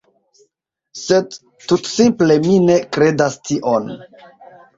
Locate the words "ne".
2.71-2.79